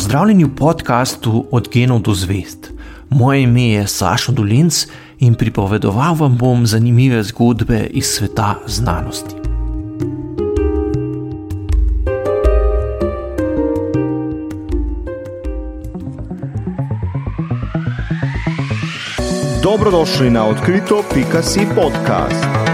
[0.00, 2.72] Pozdravljeni v podkastu Od genov do zvest.
[3.10, 4.86] Moje ime je Sašo Dolinc
[5.18, 9.34] in pripovedoval vam bom zanimive zgodbe iz sveta znanosti.
[19.62, 22.69] Dobrodošli na odkrito.si podcast.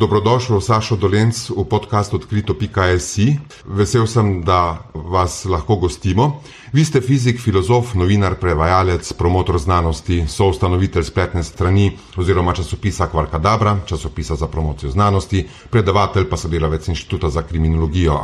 [0.00, 3.36] Dobrodošli, Sašo Dolence, v podkastu odkrito.js.
[3.68, 6.40] Vesel sem, da vas lahko gostimo.
[6.72, 14.40] Vi ste fizik, filozof, novinar, prevajalec, promotor znanosti, soustanovitelj spletne strani oziroma časopisa Kvarkadabra, časopisa
[14.40, 18.16] za promocijo znanosti, predavatelj pa sodelavec Inštituta za kriminologijo.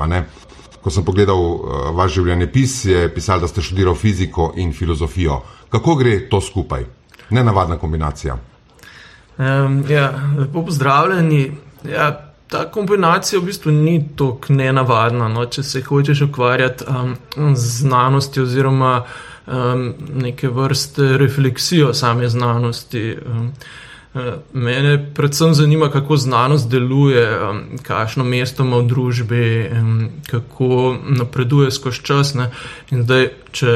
[0.80, 1.60] Ko sem pogledal uh,
[1.92, 5.42] vaš življenjepis, je pisal, da ste študiral fiziko in filozofijo.
[5.68, 6.88] Kako gre to skupaj?
[7.30, 8.38] Nenavadna kombinacija.
[9.36, 10.08] Um, ja,
[10.38, 11.65] lepo pozdravljeni.
[11.90, 17.16] Ja, ta kombinacija v bistvu ni tako nenavadna, no, če se hočeš ukvarjati um,
[17.54, 23.16] z znanostjo oziroma um, neke vrste refleksijo same znanosti.
[23.26, 23.50] Um,
[24.52, 27.38] Mene predvsem zanima, kako znanost deluje,
[27.82, 29.70] kakšno mesto ima v družbi,
[30.30, 32.34] kako napreduje skozi čas.
[32.34, 32.50] Ne?
[32.90, 33.74] In zdaj, če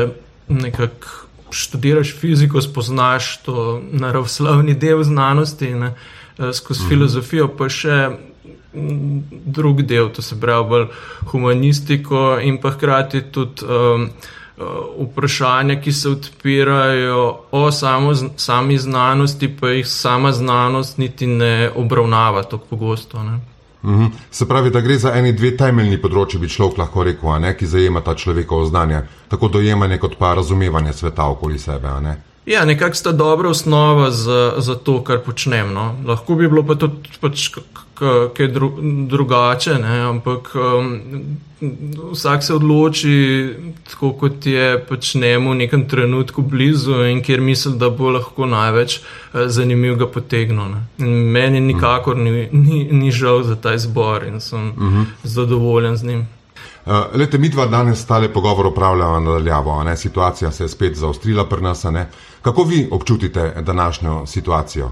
[0.49, 5.75] nekako študiraš fiziko, spoznaš to naravoslovni del znanosti.
[5.75, 5.93] Ne?
[6.41, 6.89] Eh, skozi mm.
[6.89, 8.09] filozofijo, pa še
[9.45, 10.87] drug del, to se pravi, bolj
[11.33, 14.07] humanistiko in pa hkrati tudi um,
[15.09, 22.43] vprašanja, ki se odpirajo o samo, sami znanosti, pa jih sama znanost niti ne obravnava
[22.43, 23.23] tako pogosto.
[23.23, 23.41] Ne.
[23.85, 24.07] Mhm.
[24.31, 27.67] Se pravi, da gre za eni dve temeljni področji, bi človek lahko rekel, ne, ki
[27.67, 32.17] zajemata človekovo znanje, tako dojemanje kot pa razumevanje sveta okoli sebe.
[32.51, 35.73] Ja, nekako sta dobra osnova za, za to, kar počnem.
[35.75, 35.95] No.
[36.07, 37.49] Lahko bi bilo pa tudi pač
[38.35, 38.73] kaj dru,
[39.09, 40.01] drugače, ne?
[40.09, 40.89] ampak um,
[42.13, 43.15] vsak se odloči
[43.91, 48.51] tako, kot je pač njemu v nekem trenutku blizu in kjer misli, da bo lahko
[48.51, 50.75] največ uh, zanimiv ga potegnil.
[51.37, 55.01] Meni nikakor ni, ni, ni žal za ta izbor in sem uh mhm.
[55.01, 55.07] -huh.
[55.23, 56.27] zadovoljen z njim.
[56.87, 59.97] Uh, lete, mi dva danes stale pogovor upravljamo nadaljavo, ne?
[59.97, 61.85] situacija se je spet zaostrila pri nas.
[61.85, 62.09] Ne?
[62.43, 64.91] Kako vi občutite današnjo situacijo?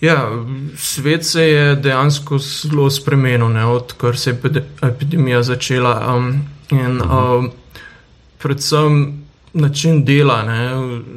[0.00, 0.28] Ja,
[0.76, 6.16] svet se je dejansko zelo spremenil, odkar se je epidemija začela.
[6.16, 6.40] Um,
[6.70, 7.50] in, um,
[8.38, 9.22] predvsem
[9.52, 10.42] način dela.
[10.42, 10.70] Ne?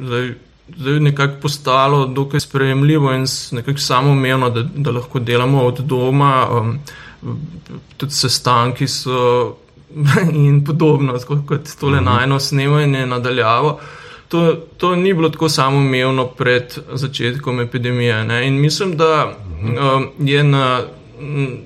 [0.06, 0.34] Zdaj,
[0.76, 6.48] zdaj je nekako postalo dokaj sprejemljivo in nekako samoumevno, da, da lahko delamo od doma.
[6.50, 6.78] Um,
[7.96, 9.56] tudi sestanki so
[10.46, 12.04] in podobno, kot tole mhm.
[12.04, 13.80] najno snemanje nadaljavo.
[14.28, 18.24] To, to ni bilo tako samoumevno pred začetkom epidemije.
[18.24, 18.46] Ne?
[18.48, 20.80] In mislim, da um, je na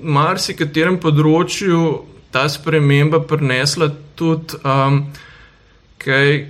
[0.03, 5.01] marsikaterem področju ta sprememba prinesla tudi um,
[5.97, 6.45] kaj,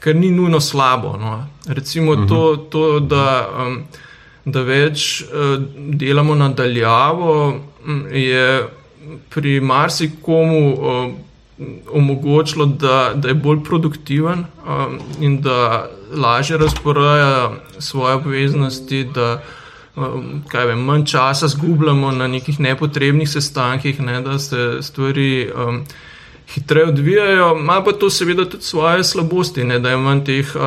[0.00, 1.16] kar ni nujno slabo.
[1.18, 1.46] No?
[1.66, 2.28] Recimo uh -huh.
[2.28, 3.82] to, to, da, um,
[4.44, 7.60] da več uh, delamo nadaljavo,
[8.12, 8.62] je
[9.30, 11.12] pri marsikomu uh,
[11.92, 19.42] omogočilo, da, da je bolj produktiven um, in da lažje razporeja svoje obveznosti, da
[19.96, 25.50] um, vem, manj časa zgubljamo na nekih nepotrebnih sestankih, ne, da se stvari.
[25.56, 25.84] Um,
[26.54, 30.62] hitreje odvijajo, ima pa to seveda tudi svoje slabosti, ne, da imam teh uh,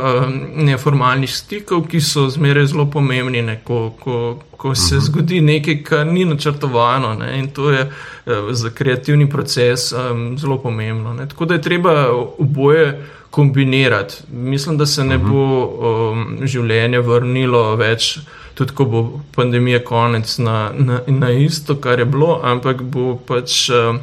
[0.55, 5.01] neformalnih stikov, ki so zmeraj zelo pomembni, ne, ko, ko, ko se uh mhm.
[5.01, 5.05] -huh.
[5.05, 10.57] zgodi nekaj, kar ni načrtovano ne, in to je uh, za kreativni proces um, zelo
[10.57, 11.13] pomembno.
[11.13, 11.27] Ne.
[11.27, 12.07] Tako da je treba
[12.38, 14.15] oboje kombinirati.
[14.31, 15.31] Mislim, da se ne uh mhm.
[15.31, 15.33] -huh.
[15.33, 18.19] bo um, življenje vrnilo več.
[18.53, 23.69] Tudi ko bo pandemija konec na, na, na isto, kar je bilo, ampak bo pač
[23.69, 23.95] uh,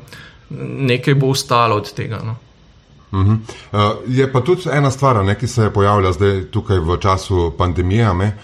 [0.58, 2.20] nekaj bo ostalo od tega.
[2.24, 2.36] No.
[3.12, 3.38] Uh -huh.
[3.72, 7.52] uh, je pa tudi ena stvar, ne, ki se je pojavila zdaj tukaj v času
[7.58, 8.14] pandemije.
[8.14, 8.38] Me,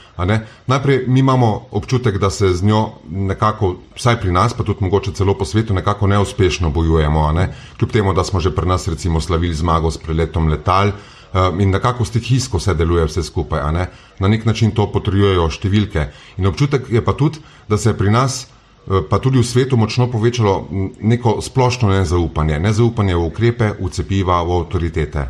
[0.67, 5.13] Najprej mi imamo občutek, da se z njo nekako, vsaj pri nas, pa tudi mogoče
[5.13, 7.33] celo po svetu, nekako neuspešno bojujemo.
[7.33, 7.55] Ne?
[7.79, 11.71] Kljub temu, da smo že pri nas recimo slavili zmago s preletom letal uh, in
[11.71, 13.73] nekako stihijsko vse deluje vse skupaj.
[13.73, 13.87] Ne?
[14.19, 16.07] Na nek način to potrjujejo številke.
[16.37, 17.39] In občutek je pa tudi,
[17.69, 18.47] da se pri nas
[18.87, 20.69] pa tudi v svetu močno povečalo
[21.01, 25.27] neko splošno nezaupanje, nezaupanje v ukrepe, v cepiva, v avtoritete.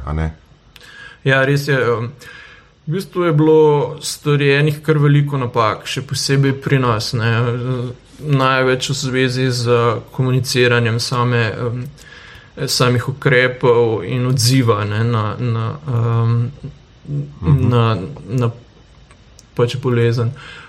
[1.25, 1.79] Ja, res je.
[2.87, 7.15] V bistvu je bilo storjenih kar veliko napak, še posebej pri nas.
[7.19, 7.33] Ne.
[8.21, 9.79] Največ v zvezi z
[10.15, 11.41] komuniciranjem same,
[12.57, 16.37] samih ukrepov in odziva ne, na, na, um,
[17.43, 17.83] na,
[18.29, 18.53] na
[19.57, 20.31] pač bolezen.
[20.31, 20.66] Um,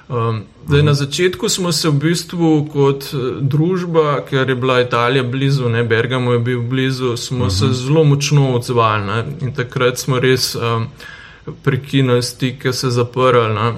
[0.68, 5.69] zdaj, na začetku smo se v bistvu kot eh, družba, ker je bila Italija blizu,
[5.69, 7.59] ne Bergamo je bil blizu, smo uh -huh.
[7.59, 9.25] se zelo močno odzvali ne?
[9.42, 10.88] in takrat smo res um,
[11.63, 13.74] prekinili stike, se zaprli ne?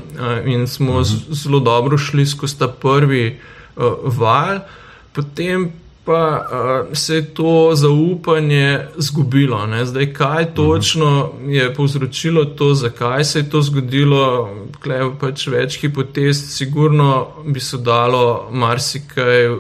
[0.46, 1.34] in smo uh -huh.
[1.34, 3.40] zelo dobro šli skozi ta prvi
[3.76, 4.60] uh, val.
[5.14, 5.72] Potem
[6.10, 6.46] pa
[6.90, 9.68] uh, se je to zaupanje zgubilo.
[9.68, 9.86] Ne?
[9.86, 14.50] Zdaj, kaj točno je povzročilo to, zakaj se je to zgodilo,
[14.82, 19.60] klej pač več hipotez, sigurno bi se dalo marsikaj uh,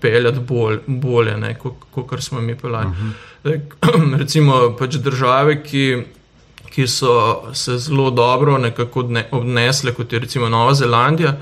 [0.00, 1.54] peljati bolj, bolje,
[1.90, 2.86] kot smo mi peljali.
[2.86, 2.96] Uh
[3.44, 4.18] -huh.
[4.20, 6.02] Recimo pač države, ki.
[6.72, 8.58] Ki so se zelo dobro
[9.30, 11.36] obnesle, kot je recimo Nova Zelandija,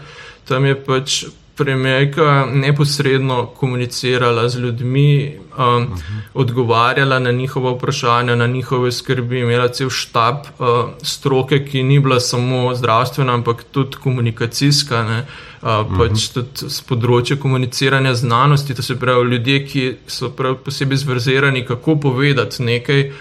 [0.45, 1.25] tam je pač
[1.61, 6.21] premijerka neposredno komunicirala z ljudmi, um, uh -huh.
[6.35, 10.67] odgovarjala na njihova vprašanja, na njihove skrbi, imela cel štab uh,
[11.03, 15.19] stroke, ki ni bila samo zdravstvena, ampak tudi komunikacijska, ne,
[15.63, 15.99] uh, uh -huh.
[15.99, 18.75] pač tudi z področja komuniciranja znanosti.
[18.75, 20.33] To se pravi, ljudje, ki so
[20.65, 23.13] posebej zverzirani, kako povedati nekaj.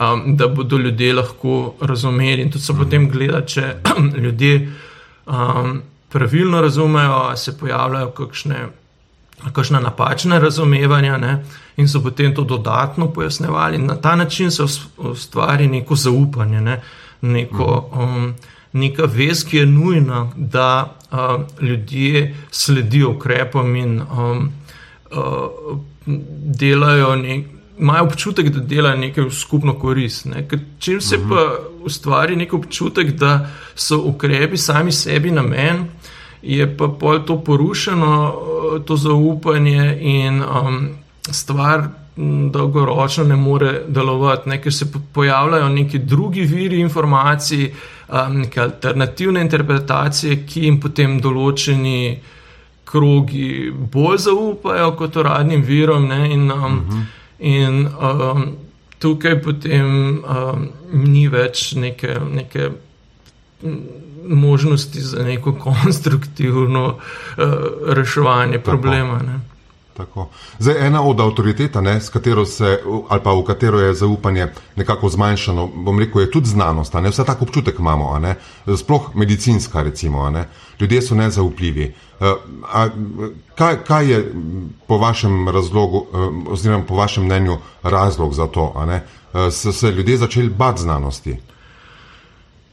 [0.00, 3.76] Um, da bodo ljudje lahko razumeli, in tudi so potem gledali, če
[4.24, 4.72] ljudje
[5.26, 8.68] um, pravilno razumejo, se pojavljajo kakšne,
[9.52, 11.44] kakšne napačne razumevanja ne?
[11.76, 13.78] in so potem to dodatno pojasnevali.
[13.78, 14.62] Na ta način se
[14.96, 16.80] ustvari neko zaupanje, ne?
[17.20, 18.34] neko, um,
[18.72, 24.52] neka vez, ki je nujna, da um, ljudje sledijo ukrepom in um,
[25.10, 25.78] uh,
[26.60, 30.26] delajo nekaj imajo občutek, da delajo nekaj v skupno korist.
[30.26, 30.46] Ne?
[30.78, 31.46] Če se pa
[31.84, 35.86] ustvari nek občutek, da so ukrepi sami sebi namen,
[36.46, 38.34] je pa pol to porušeno,
[38.86, 40.88] to zaupanje in um,
[41.30, 41.88] stvar.
[42.52, 44.56] Dolgoročno ne more delovati, ne?
[44.62, 47.66] ker se pojavljajo neki drugi viri informacij,
[48.08, 52.16] um, neke alternativne interpretacije, ki jim potem določeni
[52.88, 56.08] krogi bolj zaupajo kot uradnim virom.
[56.08, 56.32] Ne?
[56.32, 56.90] In um, uh mhm.
[56.90, 57.04] -huh.
[57.38, 58.56] In um,
[58.98, 62.70] tukaj potem um, ni več neke, neke
[64.28, 67.44] možnosti za neko konstruktivno uh,
[67.86, 68.70] reševanje Tako.
[68.70, 69.18] problema.
[69.18, 69.40] Ne.
[69.96, 70.28] Tako.
[70.58, 75.66] Zdaj, ena od avtoritet, s katero se, ali pa v katero je zaupanje nekako zmanjšano,
[75.66, 76.94] bom rekel, je tudi znanost.
[76.94, 78.20] Vse tako občutek imamo,
[78.76, 80.44] sploh medicinska, recimo.
[80.80, 81.94] Ljudje so nezaupljivi.
[82.20, 82.34] Eh,
[82.72, 82.88] a,
[83.54, 84.34] kaj, kaj je
[84.86, 86.16] po vašem razlogu, eh,
[86.50, 88.74] oziroma po vašem mnenju, razlog za to,
[89.50, 91.36] so se ljudje začeli bati znanosti?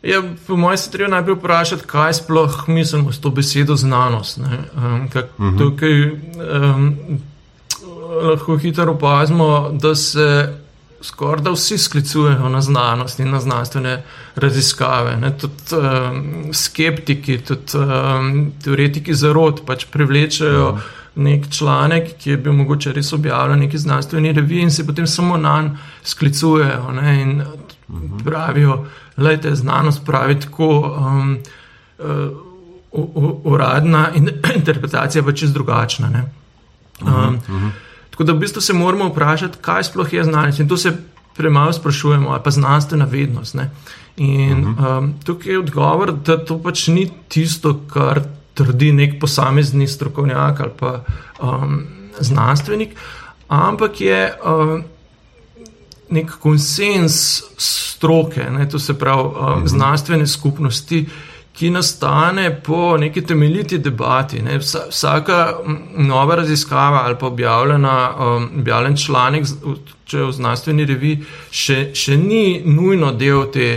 [0.04, 4.38] Ja, po mojem se treba najprej vprašati, kaj sploh mislimo s to besedo znanost.
[4.38, 5.56] Um, kak, uh mhm.
[5.56, 5.58] -huh.
[5.58, 6.12] Tukaj
[6.76, 6.98] um,
[8.30, 10.54] lahko hitro opazimo, da se
[11.02, 14.04] skoraj da vsi sklicujejo na znanost in na znanstvene
[14.36, 15.18] raziskave.
[15.18, 15.38] Ne?
[15.38, 20.70] Tudi um, skeptiki, tudi um, teoretiki zarod pač privlečejo.
[20.70, 20.82] Uh -huh.
[21.16, 25.08] Nek članek, ki je bil mogoče res objavljen v neki znanstveni reviji, in se potem
[25.08, 26.92] samo na njega sklicujejo.
[26.92, 27.44] Ne, in
[28.26, 28.86] pravijo,
[29.18, 31.38] da znanost pravi tako um,
[32.00, 32.06] uh,
[33.44, 36.08] uradna in interpretacija pa čez drugačna.
[36.08, 37.70] Um, uh -huh, uh -huh.
[38.10, 40.60] Tako da v bistvu se moramo vprašati, kaj sploh je znanost.
[40.60, 40.98] In to se
[41.36, 43.54] premalo sprašujemo, ali pa znanstvena vednost.
[43.54, 43.72] Ne?
[44.18, 44.98] In uh -huh.
[44.98, 48.22] um, tukaj je odgovor, da to pač ni tisto, kar
[48.54, 51.04] trdi nek posamezni strokovnjak ali pa
[51.42, 51.84] um,
[52.20, 52.90] znanstvenik,
[53.48, 54.34] ampak je.
[54.46, 54.84] Um,
[56.14, 61.06] nek konsens stroke, ne, to se pravi um, znanstvene skupnosti,
[61.54, 64.42] ki nastane po neki temeljiti debati.
[64.42, 64.58] Ne.
[64.90, 65.54] Vsaka
[65.98, 69.46] nova raziskava ali pa objavljena, um, objavljen članek,
[70.06, 71.14] če je v znanstveni revi,
[71.52, 73.70] še, še ni nujno del te,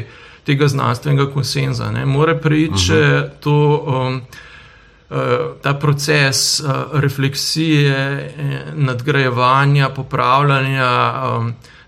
[0.47, 1.91] tega znanstvenega konsenza.
[1.93, 2.07] Ne.
[2.07, 3.01] More priti
[3.41, 3.61] to.
[3.87, 4.21] Um,
[5.63, 6.63] Ta proces
[6.93, 7.99] refleksije,
[8.75, 10.89] nadgrajevanja, popravljanja,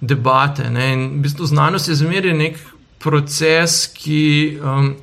[0.00, 0.71] debate.
[0.71, 0.93] Ne?
[0.93, 2.59] In v bistvu znanost je zmeraj nek
[2.99, 4.95] proces, ki, um,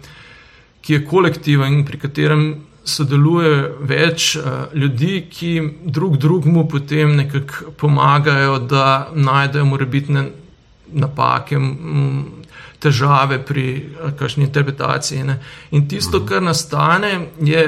[0.82, 2.46] ki je kolektiven in pri katerem
[2.86, 5.52] sodeluje več uh, ljudi, ki
[5.86, 10.28] drug drugemu potem nekako pomagajo, da najdejo morebitne
[10.94, 11.60] napake.
[11.60, 12.44] M,
[12.86, 15.24] Težave pri uh, kakšni interpretaciji.
[15.26, 15.40] Ne.
[15.72, 17.64] In tisto, kar nastane, je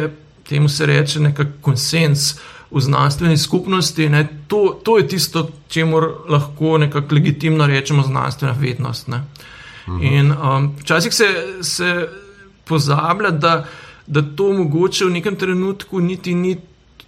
[0.47, 4.09] temu se reče nekakšen konsens, uh, v znanstveni skupnosti.
[4.09, 9.07] Ne, to, to je tisto, čemu lahko nekako legitimno rečemo znanstvena vednost.
[9.07, 9.23] Ne.
[10.01, 11.25] In um, včasih se,
[11.61, 12.07] se
[12.65, 13.65] pozablja, da,
[14.07, 16.57] da to mogoče v nekem trenutku niti ni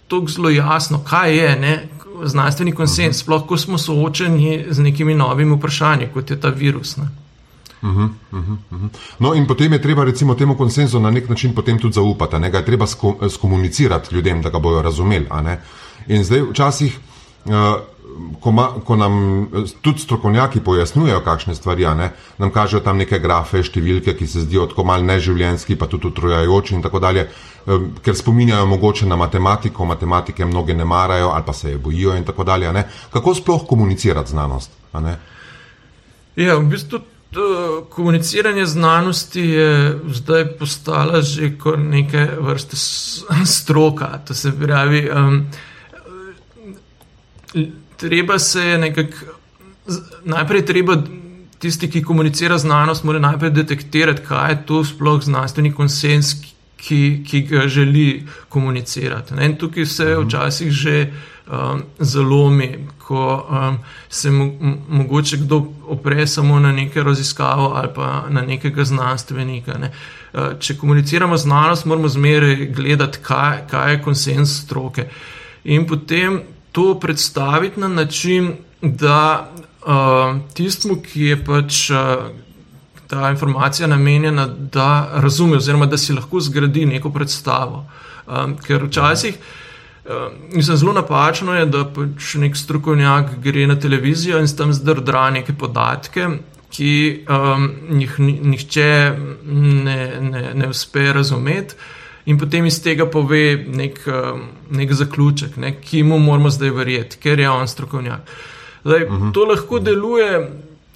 [0.08, 1.88] tako zelo jasno, kaj je ne,
[2.24, 6.96] znanstveni konsens, sploh ko smo soočeni z nekimi novimi vprašanji, kot je ta virus.
[6.96, 7.08] Ne.
[7.82, 8.38] Uh -huh, uh
[8.70, 8.88] -huh.
[9.18, 12.50] No, in potem je treba recimo temu konsenzu na nek način potem tudi zaupati, ne?
[12.50, 12.86] ga je treba
[13.30, 15.26] skomunicirati ljudem, da ga bojo razumeli.
[16.06, 16.98] In zdaj včasih,
[17.44, 17.52] uh,
[18.40, 19.46] ko, ma, ko nam
[19.80, 22.10] tudi strokovnjaki pojasnjujejo kakšne stvari, ne?
[22.38, 26.74] nam kažejo tam neke grafe, številke, ki se zdijo tako mal neživljenjski, pa tudi utrujajoči
[26.74, 27.28] in tako dalje,
[27.66, 32.16] uh, ker spominjajo mogoče na matematiko, matematike mnoge ne marajo ali pa se je bojijo
[32.16, 32.84] in tako dalje.
[33.10, 34.70] Kako sploh komunicirati znanost?
[36.36, 36.98] Ja, v bistvu
[37.88, 42.76] komuniciranje znanosti je zdaj postala že kot neke vrste
[43.56, 44.18] stroka.
[44.26, 45.46] To se pravi, um,
[47.96, 49.16] treba se je nekako,
[50.24, 51.02] najprej treba
[51.58, 56.34] tisti, ki komunicira znanost, mora najprej detektirati, kaj je to sploh znanstveni konsens,
[56.76, 59.34] ki, ki ga želi komunicirati.
[59.34, 59.46] Ne?
[59.46, 60.26] In tukaj se mhm.
[60.26, 61.12] včasih že
[61.46, 63.78] um, zalomi, ko um,
[64.08, 64.52] se mo
[64.88, 69.78] mogoče kdo opre samo na neko raziskavo ali pa na nekega znanstvenika.
[69.78, 69.92] Ne.
[70.32, 75.08] Uh, če komuniciramo znanost, moramo zmeraj gledati, kaj, kaj je konsens stroke.
[75.64, 76.40] In potem
[76.72, 79.50] to predstaviti na način, da
[79.86, 81.90] uh, tistemu, ki je pač.
[81.90, 82.30] Uh,
[83.10, 87.80] Ta informacija je namenjena, da razume, oziroma da si lahko zgradi neko predstavo.
[88.26, 89.69] Um, ker včasih uh,
[90.10, 95.28] Uh, mislim, zelo napačno je, da pač nek strokovnjak gre na televizijo in tam zdrdra
[95.30, 96.26] neke podatke,
[96.70, 96.92] ki
[97.30, 97.68] um,
[98.00, 98.90] jih nihče
[99.46, 101.78] ne, ne, ne uspe razumeti,
[102.26, 107.20] in potem iz tega pove nek, um, nek zaključek, ne, ki mu moramo zdaj verjeti,
[107.22, 108.34] ker je on strokovnjak.
[108.84, 109.22] Zdaj, uh mhm.
[109.22, 109.32] -huh.
[109.34, 110.50] To lahko deluje.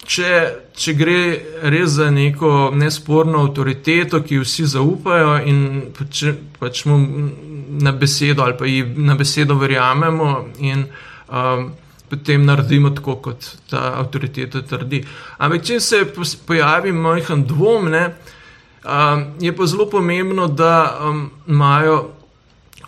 [0.04, 1.20] Če, če gre
[1.62, 6.24] res za neko nesporno avtoriteto, ki vsi zaupajo, in pač,
[6.58, 6.98] pač mu
[7.80, 10.84] na besedo ali pa jim na besedo verjamemo in
[11.28, 11.72] um,
[12.08, 15.02] potem naredimo tako, kot ta avtoriteta trdi.
[15.38, 16.02] Ampak, če se
[16.46, 18.04] pojavi majhen dvom, ne,
[18.84, 20.74] um, je pa zelo pomembno, da
[21.08, 22.04] um, imajo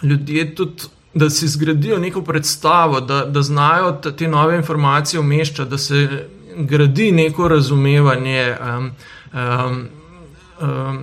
[0.02, 0.92] ljudje tudi.
[1.16, 6.26] Da si zgradijo neko predstavo, da, da znajo te nove informacije umeščati, da se
[6.56, 8.90] gradi neko razumevanje um,
[9.32, 9.78] um,
[10.60, 10.98] um,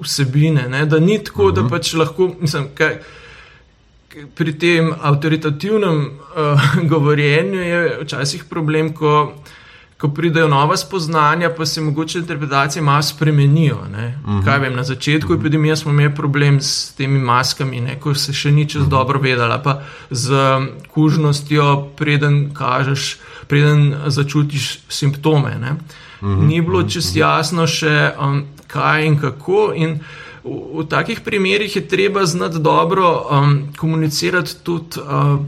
[0.00, 0.86] vsebine, ne?
[0.86, 1.54] da ni tako, uh -huh.
[1.54, 1.70] da mhm.
[1.70, 2.98] pač lahko, mislim, kaj,
[4.34, 9.34] pri tem avtoritativnem uh, govorjenju je včasih problem, ko,
[9.98, 13.76] ko pridejo nova spoznanja, pa se mogoče interpretacije malo spremenijo.
[13.76, 14.38] Uh mhm.
[14.38, 14.44] -huh.
[14.44, 15.38] Kaj vem, na začetku uh mhm.
[15.38, 15.46] -huh.
[15.46, 18.00] epidemije smo imeli problem s temi maskami, ne?
[18.00, 18.90] ko se še ni čez uh -huh.
[18.90, 20.34] dobro vedela, pa z
[20.88, 25.58] kužnostjo, preden kažeš, preden začutiš simptome.
[25.60, 25.76] Ne?
[26.24, 29.72] Ni bilo čest jasno še, um, kaj in kako.
[29.76, 29.98] In
[30.44, 35.40] v, v takih primerih je treba znati dobro um, komunicirati tudi uh,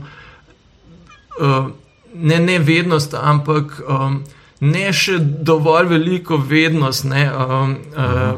[1.41, 1.67] uh,
[2.15, 4.23] ne, ne vednost, ampak um,
[4.61, 7.05] ne še dovolj veliko vednost.
[7.05, 8.37] Ne, um, uh,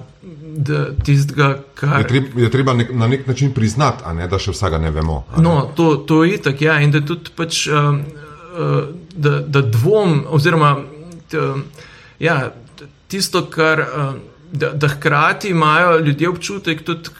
[1.04, 2.00] Tistega, kar...
[2.00, 5.20] je, treba, je treba nek, na nek način priznati, ne, da še vsega ne vemo.
[5.36, 5.42] Ne?
[5.44, 8.00] No, to, to je tako, ja, in da tudi pač, um,
[8.58, 10.72] uh, da, da dvom, oziroma
[11.30, 11.44] t,
[12.18, 12.40] ja,
[13.06, 13.84] tisto, kar.
[13.86, 14.18] Um,
[14.52, 17.10] da, da hkrati imajo ljudje občutek, tudi,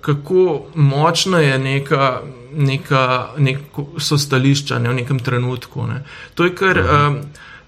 [0.00, 2.20] kako močno je neka,
[2.52, 3.86] neka, neko
[4.18, 5.86] stališče ne, v nekem trenutku.
[5.86, 6.04] Ne.
[6.34, 7.18] To je kar um,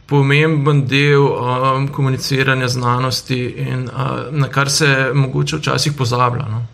[0.07, 6.49] pomemben del um, komuniciranja znanosti in uh, na kar se mogoče včasih pozablja.
[6.49, 6.67] No.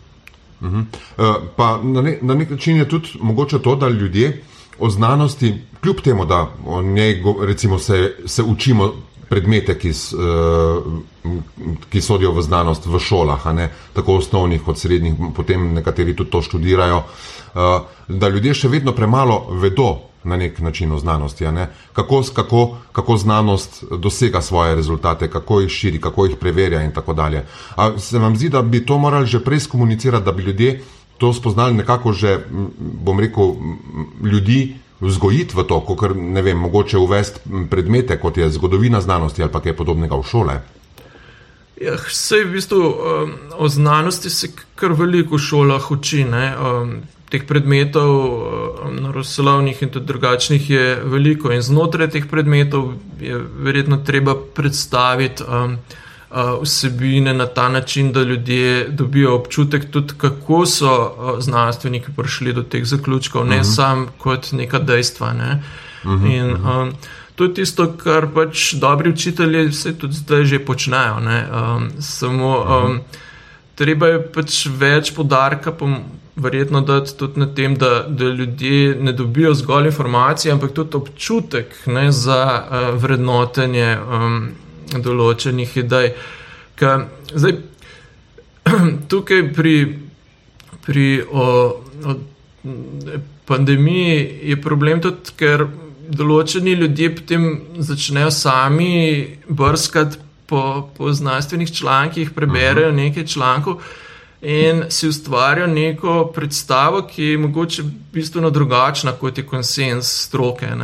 [0.61, 0.85] Uh -huh.
[1.17, 4.43] uh, pa na, ne, na nek način je tudi mogoče to, da ljudje
[4.79, 8.93] o znanosti, kljub temu, da o njej recimo, se, se učimo
[9.33, 11.33] predmete, ki, uh,
[11.89, 13.49] ki sodijo v znanost v šolah,
[13.97, 19.47] tako osnovnih kot srednjih, potem nekateri tudi to študirajo, uh, da ljudje še vedno premalo
[19.57, 21.45] vedo na nek način o znanosti,
[21.93, 27.13] kako, kako, kako znanost dosega svoje rezultate, kako jih širi, kako jih preverja in tako
[27.13, 27.43] dalje.
[27.75, 30.81] A se vam zdi, da bi to morali že prej skomunicirati, da bi ljudje
[31.17, 32.39] to spoznali nekako že,
[32.79, 33.55] bom rekel,
[34.23, 39.51] ljudi, vzgojiti v to, kot ne vem, mogoče uvesti predmete, kot je zgodovina znanosti ali
[39.51, 40.59] kaj podobnega v šole?
[41.81, 46.23] Ja, vse v bistvu um, o znanosti se kar veliko v šolah uči.
[46.23, 47.01] Um,
[47.33, 53.97] teh predmetov, um, naravoslovnih in tudi drugačnih, je veliko, in znotraj teh predmetov je verjetno
[54.05, 55.41] treba predstaviti.
[55.41, 55.79] Um,
[56.61, 62.85] vsebine na ta način, da ljudje dobijo občutek, tudi kako so znanstveniki prišli do teh
[62.85, 63.69] zaključkov, ne uh mhm.
[63.69, 63.75] -huh.
[63.75, 65.33] samo kot neka dejstva.
[65.33, 65.63] Ne.
[66.03, 66.37] Uh mhm, -huh.
[66.37, 66.93] In, um,
[67.35, 71.15] to je tisto, kar pač dobri učitelji vse tudi zdaj že počnejo.
[71.17, 72.85] Um, samo uh -huh.
[72.85, 72.99] um,
[73.75, 75.73] treba je pač več podarka.
[76.35, 81.75] Verjetno dati tudi na tem, da, da ljudje ne dobijo zgolj informacije, ampak tudi občutek
[81.85, 84.49] ne, za uh, vrednotenje um,
[84.91, 86.13] določenih idej.
[86.75, 87.57] Ka, zdaj,
[89.11, 89.77] tukaj pri,
[90.85, 91.47] pri o,
[92.03, 92.17] o
[93.45, 95.65] pandemiji je problem tudi, ker
[96.13, 97.49] določeni ljudje potem
[97.79, 98.93] začnejo sami
[99.47, 103.03] brskati po, po znanstvenih člankih, preberejo uh -huh.
[103.03, 103.81] nekaj člankov
[104.41, 110.65] in si ustvarjajo neko predstavo, ki je mogoče bistveno drugačna kot je konsens stroke.
[110.65, 110.81] Uh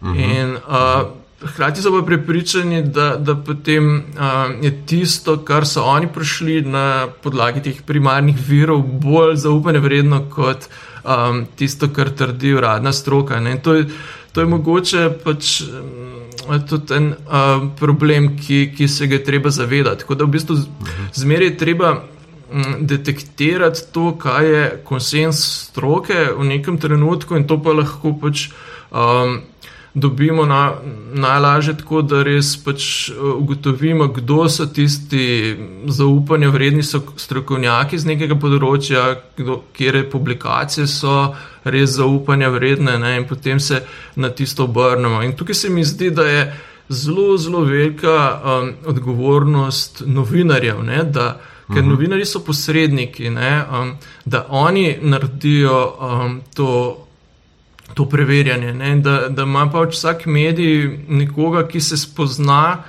[0.00, 0.40] -huh.
[0.40, 6.08] in, uh, Hrati so pa prepričani, da, da potem uh, je tisto, kar so oni
[6.12, 10.68] prišli na podlagi teh primarnih virov, bolj zaupanje vredno kot
[11.04, 13.40] um, tisto, kar trdi uradna stroka.
[13.62, 13.86] To je,
[14.32, 15.62] to je mogoče pač
[16.68, 20.04] tudi en uh, problem, ki, ki se ga je treba zavedati.
[20.04, 20.56] Tako da v bistvu
[21.14, 27.62] zmeraj je treba um, detektirati to, kaj je konsens stroke v nekem trenutku, in to
[27.62, 28.50] pa lahko pač.
[28.90, 29.40] Um,
[29.94, 30.74] dobimo na,
[31.12, 35.56] najlažje tako, da res pač eh, ugotovimo, kdo so tisti
[35.86, 36.82] zaupanja vredni
[37.16, 39.04] strokovnjaki z nekega področja,
[39.38, 43.82] kdo, kje publikacije so res zaupanja vredne ne, in potem se
[44.16, 45.22] na tisto obrnemo.
[45.26, 46.44] In tukaj se mi zdi, da je
[46.88, 51.34] zelo, zelo velika um, odgovornost novinarjev, ne, da,
[51.70, 51.90] ker mhm.
[51.90, 53.94] novinari so posredniki, ne, um,
[54.24, 56.70] da oni naredijo um, to
[57.94, 58.72] to preverjanje.
[59.02, 62.82] Da, da ima pač vsak medij nekoga, ki se spozna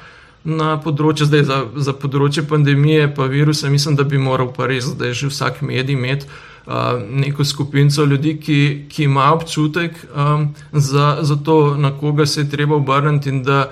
[0.43, 4.89] na področju, zdaj za, za področje pandemije, pa virusa, mislim, da bi moral pa res,
[4.97, 6.29] da je že vsak medij imeti.
[6.61, 12.43] Uh, neko skupino ljudi, ki, ki ima občutek um, za, za to, na koga se
[12.43, 13.63] je treba obrniti, in da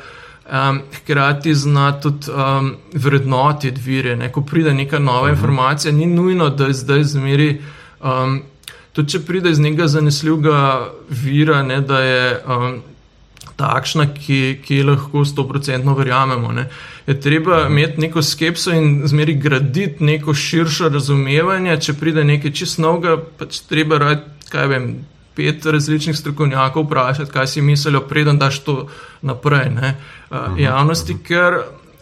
[0.49, 4.15] um, hkrati zna tudi um, vrednotiti vire.
[4.15, 4.31] Ne?
[4.33, 5.37] Ko pride neka nova mhm.
[5.37, 7.61] informacija, ni nujno, da je zdaj zmeri
[8.01, 8.41] um,
[8.93, 10.61] tudi če pride iz nekega zanesljivega
[11.09, 12.79] vira, ne, da je um,
[13.59, 16.51] takšna, ki, ki lahko sto procentno verjamemo.
[16.55, 16.67] Ne.
[17.07, 21.77] Je treba imeti neko skepso in zmeri graditi neko širšo razumevanje.
[21.81, 24.91] Če pride nekaj čist novega, pač treba rad, kaj vem.
[25.39, 28.73] Pet različnih strokovnjakov vprašati, kaj si mislijo, preden daš to
[29.23, 29.93] naprej ne,
[30.33, 31.61] uh, javnosti, ker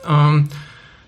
[0.09, 0.39] um,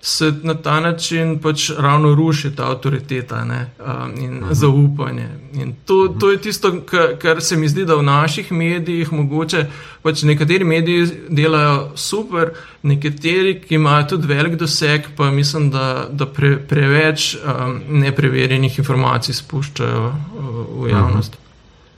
[0.02, 4.44] se na ta način pač ravno ruši ta avtoriteta ne, um, in uh mhm.
[4.44, 4.54] -huh.
[4.54, 5.28] zaupanje.
[5.54, 6.80] In to, to je tisto,
[7.18, 9.66] kar se mi zdi, da v naših medijih mogoče
[10.02, 12.50] pač nekateri mediji delajo super,
[12.82, 19.34] nekateri, ki imajo tudi velik doseg, pa mislim, da, da pre, preveč um, nepreverjenih informacij
[19.34, 21.34] spuščajo uh, v javnost.
[21.34, 21.49] Uh -huh.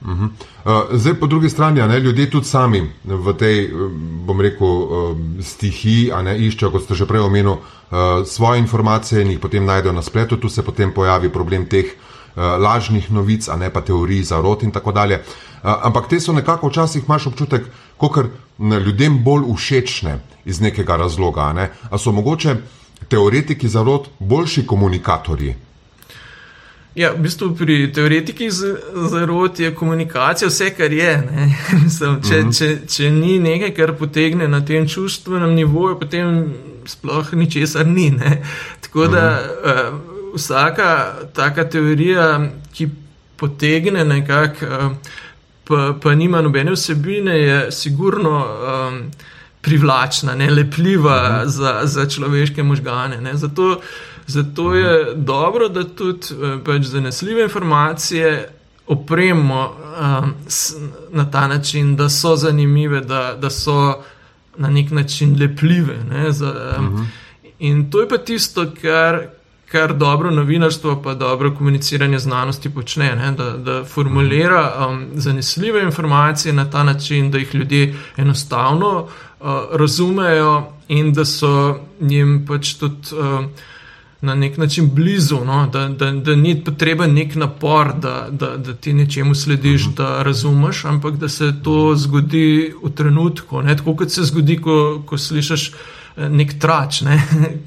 [0.04, 0.28] Uh -huh.
[0.64, 3.70] uh, zdaj, po drugi strani, ne, ljudje tudi sami v tej,
[4.26, 9.22] bom rekel, uh, stihiji, a ne iščejo, kot ste že prej omenili, uh, svoje informacije
[9.22, 10.36] in jih potem najdejo na spletu.
[10.36, 14.62] Tu se potem pojavi problem teh uh, lažnih novic, a ne pa teorij za rot
[14.62, 15.22] in tako dalje.
[15.62, 17.62] Uh, ampak te so nekako včasih imaš občutek,
[17.96, 18.26] kot
[18.58, 21.52] ljudem bolj všečne iz nekega razloga.
[21.52, 21.70] Ne.
[21.90, 22.56] A so mogoče
[23.08, 25.54] teoretiki za rot boljši komunikatorji?
[26.94, 28.50] Ja, v bistvu pri teoretikih
[29.08, 31.12] zarot je komunikacija vse, kar je.
[31.84, 32.48] Mislim, če, uh mhm.
[32.48, 32.58] -huh.
[32.58, 36.52] če, če ni nekaj, kar potegne na tem čustvenem nivoju, potem
[36.86, 38.10] sploh ničesar ni.
[38.10, 38.42] Ne?
[38.80, 39.88] Tako da uh -huh.
[39.88, 42.88] uh, vsaka taka teorija, ki
[43.36, 44.92] potegne nekako, uh,
[45.64, 48.46] pa, pa nima nobene vsebine, je sigurno.
[48.90, 49.10] Um,
[49.62, 51.40] Privlačna, ne lepljiva uh mhm.
[51.40, 51.46] -huh.
[51.46, 53.36] za, za človeške možgane.
[53.36, 53.80] Zato,
[54.26, 58.48] Zato je dobro, da tudi eh, pač zanesljive informacije
[58.86, 60.34] opremo um,
[61.10, 64.02] na ta način, da so zanimive, da, da so
[64.56, 66.04] na nek način lepljive.
[66.10, 67.06] Ne, za, um, uh -huh.
[67.62, 69.20] In to je pa tisto, kar,
[69.70, 76.52] kar dobro novinarstvo, pa dobro komuniciranje znanosti počne, ne, da, da formulira um, zanesljive informacije
[76.52, 82.96] na ta način, da jih ljudje enostavno uh, razumejo in da so jim pač tudi.
[83.12, 83.46] Uh,
[84.22, 85.66] na nek način blizu, no?
[85.66, 89.96] da, da, da ni potreben nek napor, da, da, da ti nečemu slediš, uh -huh.
[89.96, 93.62] da razumeš, ampak da se to zgodi v trenutku.
[93.62, 93.76] Ne?
[93.76, 95.72] Tako kot se zgodi, ko, ko slišiš
[96.16, 97.22] eh, nek trač, ne?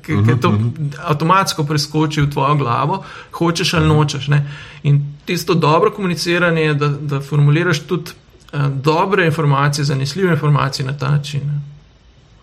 [0.05, 0.41] ki uh -huh.
[0.41, 0.59] to
[1.03, 4.27] avtomatsko preskoči v tvojo glavo, hočeš ali nočeš.
[4.27, 4.51] Ne?
[4.83, 8.11] In tisto dobro komuniciranje je, da, da formuliraš tudi
[8.53, 11.41] uh, dobre informacije, zanesljive informacije na ta način.
[11.45, 11.74] Ne?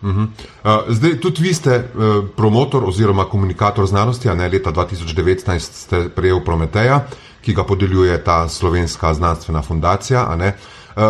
[0.03, 0.27] Uh -huh.
[0.63, 6.09] uh, zdaj, tudi vi ste uh, promotor oziroma komunikator znanosti, a ne leta 2019 ste
[6.09, 7.05] prejel Prometeja,
[7.41, 10.37] ki ga podeljuje ta slovenska znanstvena fundacija.
[10.95, 11.03] Uh,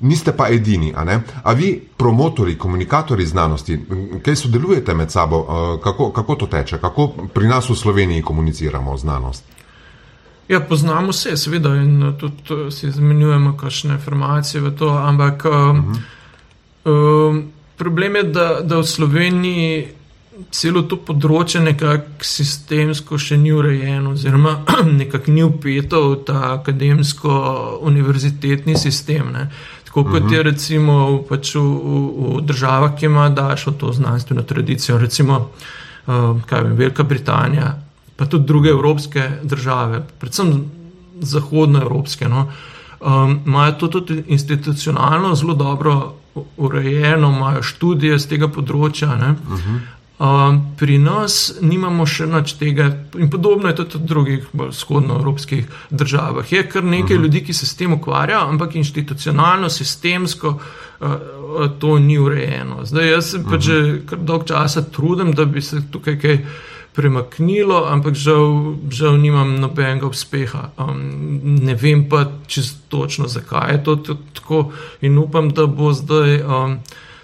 [0.00, 3.80] niste pa edini, a, a vi, promotori, komunikatori znanosti,
[4.24, 8.96] kaj sodelujete med sabo, uh, kako, kako to teče, kako pri nas v Sloveniji komuniciramo
[8.96, 9.44] znanost?
[10.48, 15.44] Ja, poznamo se, seveda, in tudi si izmenjujemo kakšne informacije v to, ampak.
[15.44, 15.84] Uh, uh
[16.84, 17.36] -huh.
[17.36, 17.44] uh,
[17.80, 19.88] Problem je, da, da v Sloveniji
[20.52, 24.64] celo to področje nekako sistemsko še ni urejeno, oziroma
[25.00, 29.32] nekako ni upeto v ta akademsko-univerzitetni sistem.
[29.32, 29.48] Ne.
[29.88, 31.66] Tako kot je recimo pač v, v,
[32.36, 37.80] v državah, ki ima dašo to znanstveno tradicijo, recimo uh, vem, Velika Britanija,
[38.16, 40.68] pa tudi druge evropske države, predvsem
[41.20, 42.48] zahodnoevropske, no,
[43.00, 46.19] um, imajo to tudi institucionalno zelo dobro
[46.56, 49.14] urejeno, imajo študije z tega področja.
[49.14, 49.80] Uh -huh.
[50.20, 56.52] Um, pri nas nimamo še nič tega, in podobno je tudi v drugih vzhodnoevropskih državah.
[56.52, 57.22] Je kar nekaj uh -huh.
[57.22, 60.48] ljudi, ki se s tem ukvarjajo, ampak institucionalno, sistemsko
[61.00, 61.08] uh,
[61.78, 62.84] to ni urejeno.
[62.84, 63.50] Zdaj, jaz se uh -huh.
[63.50, 66.38] pa že kar dolg časa trudim, da bi se tukaj kaj
[66.94, 70.70] premaknilo, ampak žal, žal nimam nobenega uspeha.
[70.78, 70.98] Um,
[71.62, 73.96] ne vem pa čisto točno, zakaj je to
[74.34, 76.42] tako, in upam, da bo zdaj.
[76.42, 76.78] Um,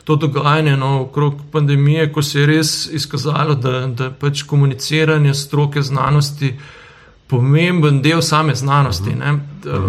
[0.06, 5.82] To dogajanje no, okrog pandemije, ko se je res izkazalo, da, da pač komuniciranje stroke
[5.82, 6.52] znanosti
[7.26, 9.40] pomemben del same znanosti, -huh.
[9.64, 9.84] da, uh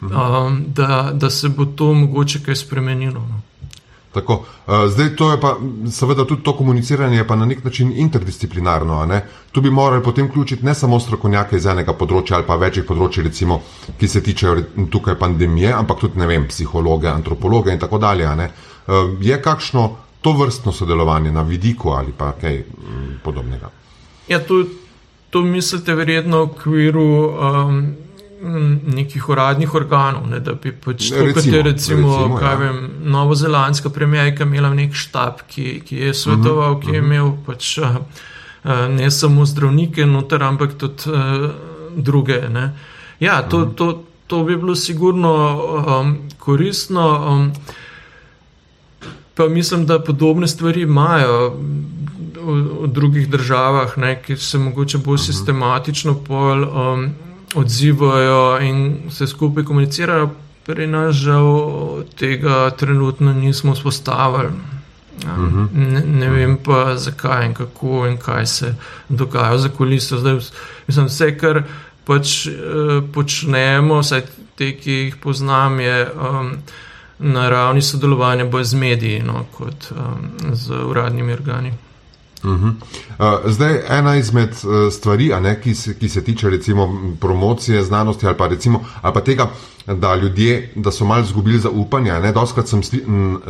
[0.00, 0.46] -huh.
[0.46, 3.20] um, da, da se bo to mogoče kaj spremenilo.
[3.20, 3.40] No.
[4.12, 5.54] Tako, uh, zdaj, to je pa,
[5.90, 9.20] seveda, tudi to komuniciranje je pa na nek način interdisciplinarno.
[9.52, 13.24] Tu bi morali potem vključiti ne samo strokovnjake iz enega področja ali pa večjih področji,
[13.24, 13.60] recimo,
[13.98, 18.28] ki se tičejo tukaj pandemije, ampak tudi, ne vem, psihologe, antropologe in tako dalje.
[18.28, 19.88] Uh, je kakšno
[20.22, 23.70] to vrstno sodelovanje na vidiku ali pa kaj m, podobnega?
[24.28, 24.64] Ja, to,
[25.30, 27.08] to mislite verjetno v okviru.
[27.32, 27.82] Um,
[28.42, 32.54] nekih uradnih organov, ne, da bi pač to, kot je recimo, recimo ja.
[32.58, 37.06] vem, novozelandska premijajka imela nek štab, ki, ki je svetoval, uh -huh, ki je uh
[37.06, 37.06] -huh.
[37.06, 37.96] imel pač uh,
[38.90, 41.50] ne samo zdravnike noter, ampak tudi uh,
[41.96, 42.42] druge.
[42.48, 42.74] Ne.
[43.20, 43.74] Ja, to, uh -huh.
[43.74, 45.32] to, to bi bilo sigurno
[46.00, 47.32] um, koristno.
[47.32, 47.52] Um,
[49.34, 51.54] pa mislim, da podobne stvari imajo
[52.44, 55.26] v, v drugih državah, ne, ki se mogoče bolj uh -huh.
[55.26, 56.62] sistematično pol.
[56.62, 57.14] Um,
[57.54, 60.30] odzivajo in se skupaj komunicirajo,
[60.66, 61.48] pri nas žal
[62.18, 64.52] tega trenutno nismo spostavili.
[65.24, 65.64] Ja, mhm.
[65.72, 68.74] ne, ne vem pa zakaj in kako in kaj se
[69.08, 70.18] dogaja za kuliso.
[70.18, 70.38] Zdaj,
[70.86, 71.62] mislim, vse, kar
[72.04, 72.52] pač eh,
[73.14, 74.22] počnemo, vse
[74.58, 76.52] te, ki jih poznam, je um,
[77.18, 81.72] na ravni sodelovanja bolj z mediji, no, kot um, z uradnimi organi.
[82.44, 82.72] Uh -huh.
[83.18, 88.26] uh, zdaj, ena izmed uh, stvari, ne, ki, se, ki se tiče recimo promocije znanosti
[88.26, 89.50] ali pa, recimo, ali pa tega,
[89.86, 92.12] da ljudje da so malo izgubili zaupanje.
[92.12, 93.40] Ne, doskrat sem sli, m, uh,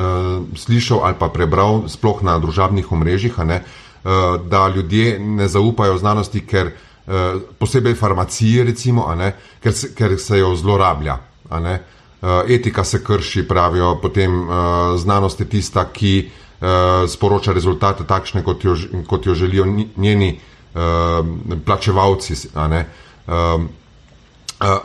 [0.56, 3.62] slišal ali pa prebral, sploh na družabnih omrežjih, ne,
[4.04, 4.10] uh,
[4.48, 10.38] da ljudje ne zaupajo znanosti, ker uh, posebej farmaciji, recimo, ne, ker, se, ker se
[10.38, 11.18] jo zlorablja.
[11.50, 11.58] Uh,
[12.48, 14.48] etika se krši, pravijo, potem uh,
[14.96, 16.30] znanost je tista, ki
[17.08, 20.40] sporoča rezultate takšne, kot jo, kot jo želijo njeni
[20.74, 21.26] uh,
[21.64, 22.48] plačevalci.
[22.54, 22.82] A,
[23.26, 23.62] uh,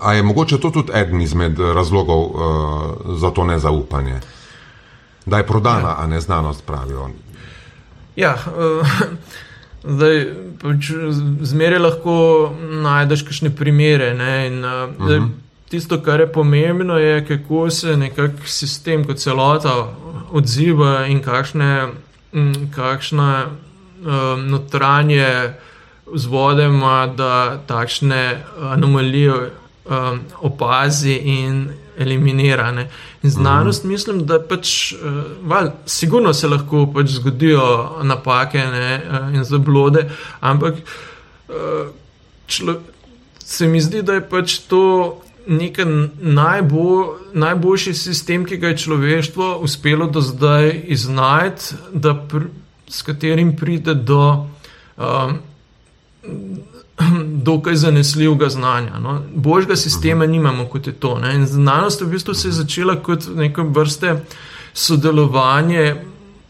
[0.01, 4.19] a je mogoče to tudi eden izmed razlogov uh, za to nezaupanje?
[5.25, 5.95] Da je prodana, ja.
[5.97, 7.09] a ne znanost, pravijo.
[8.15, 8.87] Ja, uh,
[9.95, 10.25] zdaj,
[10.61, 10.91] pač,
[11.41, 12.15] zmeraj lahko
[12.59, 14.13] najdeš kakšne primere.
[14.13, 15.29] Ne, in, uh, uh -huh.
[15.69, 19.93] tisto, kar je pomembno, je, kako se nekako sistem kot celota
[20.31, 21.87] odziva in kakšne,
[22.75, 25.53] kakšne um, notranje
[26.05, 32.71] vzvode ima, da takšne anomalije um, opazi in eliminira.
[32.71, 32.89] Ne.
[33.23, 33.91] In znanost, mm -hmm.
[33.91, 34.99] mislim, da pač, uh,
[35.43, 40.09] val, sigurno se lahko pač zgodijo napake ne, uh, in zablode,
[40.39, 40.73] ampak
[41.47, 41.55] uh,
[42.47, 42.75] člo,
[43.39, 45.77] se mi zdi, da je pač to nek
[46.21, 51.75] najbolj, najboljši sistem, ki ga je človeštvo uspelo do zdaj iznajti,
[52.87, 54.47] s katerim pride do
[54.97, 55.39] um,
[57.49, 58.99] dokaj zanesljivega znanja.
[58.99, 59.21] No.
[59.35, 60.29] Božjega sistema -huh.
[60.29, 61.19] nimamo kot je to.
[61.19, 61.35] Ne.
[61.35, 64.21] In znanost v bistvu se je začela kot neka vrste
[64.73, 65.95] sodelovanje.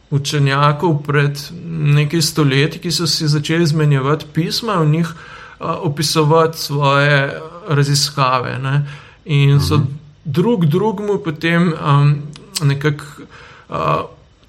[0.10, 7.41] Učenjakov pred nekaj stoletji, ki so si začeli izmenjevati pisma, v njih uh, opisovati svoje
[7.67, 8.60] raziskave.
[8.60, 8.88] Ne?
[9.25, 9.88] In so mhm.
[10.23, 12.15] drug drugemu potem um,
[12.62, 13.06] nekako
[13.69, 13.77] uh,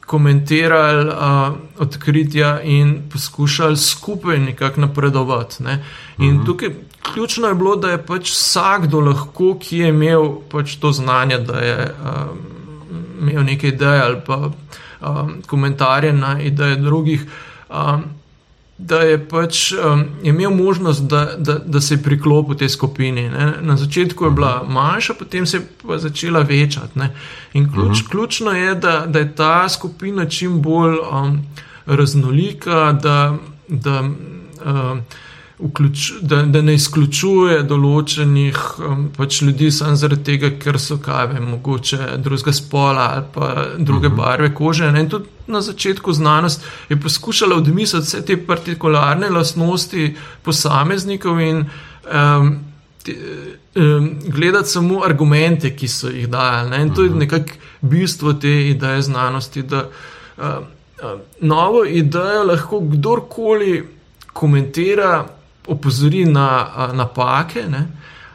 [0.06, 5.62] komentirali uh, odkritja in poskušali skupaj nekako napredovati.
[5.62, 5.84] Ne?
[6.18, 6.42] In uh mhm.
[6.42, 6.46] -huh.
[6.46, 6.70] tukaj
[7.12, 11.58] ključno je bilo, da je pač vsakdo lahko, ki je imel pač to znanje, da
[11.58, 12.38] je um,
[13.20, 14.36] imel nekaj idej ali pa
[15.00, 17.26] um, komentarje na ideje drugih.
[17.70, 18.04] Um,
[18.78, 23.28] da je pač um, imel možnost, da, da, da se je priklopil tej skupini.
[23.30, 23.52] Ne.
[23.60, 26.98] Na začetku je bila manjša, potem se je pa začela večati.
[26.98, 27.10] Ne.
[27.52, 28.06] In ključ, uh mhm.
[28.06, 28.10] -huh.
[28.10, 31.40] ključno je, da, da je ta skupina čim bolj um,
[31.86, 33.36] raznolika, da,
[33.68, 34.98] da, uh,
[35.58, 41.40] vključ, da, da ne izključuje določenih um, pač ljudi samo zaradi tega, ker so kave,
[41.42, 44.20] mogoče drugega spola ali pa druge uh mhm.
[44.20, 44.24] -huh.
[44.24, 44.92] barve kože.
[44.92, 45.00] Ne?
[45.00, 51.64] In tudi na začetku znanost je poskušala odmisliti vse te partikularne lastnosti posameznikov in
[52.12, 52.58] um,
[53.04, 53.16] te,
[53.74, 56.70] um, gledati samo argumente, ki so jih dajali.
[56.70, 56.82] Ne?
[56.82, 57.18] In to je mhm.
[57.18, 59.62] nekako bistvo te ideje znanosti.
[59.62, 59.88] Da,
[60.36, 63.88] uh, uh, novo idejo lahko kdorkoli
[64.32, 65.26] komentira,
[65.68, 67.86] opozori na napake, ne?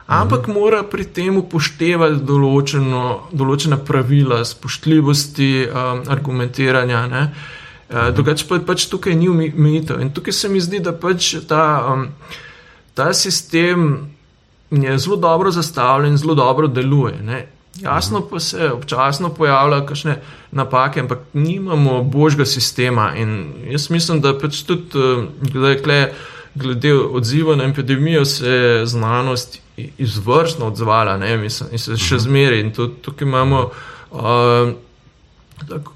[0.08, 0.54] ampak mhm.
[0.54, 7.06] mora pri tem upoštevati določeno, določena pravila, spoštljivosti, um, argumentiranja.
[7.10, 7.24] Ne?
[7.90, 10.02] Uh, drugače pa pač tukaj ni umitev.
[10.04, 12.08] In tukaj se mi zdi, da pač ta, um,
[12.94, 14.14] ta sistem
[14.74, 17.22] je zelo dobro zastavljen, zelo dobro deluje.
[17.24, 17.46] Ne?
[17.82, 23.14] Jasno pa se občasno pojavljajo kakšne napake, ampak nimamo božjega sistema.
[23.16, 26.14] In jaz mislim, da pač tudi eh, glede,
[26.56, 29.60] glede odziva na epidemijo se je znanost
[29.98, 31.38] izvrstno odzvala ne?
[31.38, 32.60] mislim, in se še zmeri.
[32.60, 33.70] In tudi tukaj imamo
[34.12, 34.74] uh,
[35.70, 35.94] tako,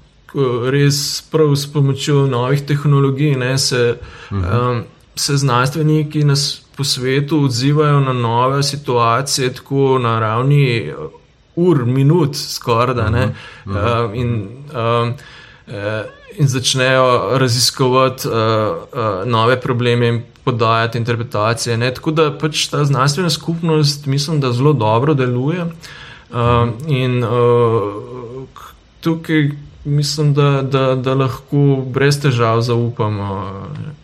[0.70, 3.98] res prav s pomočjo novih tehnologij, ne se.
[4.30, 4.84] Um,
[5.18, 11.10] se znanstveniki nas po svetu odzivajo na nove situacije, tako na ravni uh,
[11.56, 13.24] ur, minut, skoraj da ne.
[13.24, 14.04] Uh -huh.
[14.04, 15.14] uh, in, um,
[15.66, 15.74] uh,
[16.36, 21.76] in začnejo raziskovati uh, uh, nove probleme in podajati interpretacije.
[21.76, 21.92] Ne.
[21.94, 25.68] Tako da pač ta znanstvena skupnost, mislim, da zelo dobro deluje.
[26.28, 28.48] Uh, in uh,
[29.00, 29.50] tukaj
[29.88, 33.52] mislim, da, da, da lahko brez težav zaupamo